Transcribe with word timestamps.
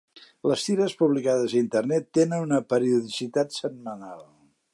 Les 0.51 0.63
tires 0.67 0.95
publicades 1.01 1.53
a 1.55 1.59
internet 1.59 2.07
tenen 2.19 2.47
una 2.49 2.63
periodicitat 2.75 3.59
setmanal. 3.61 4.27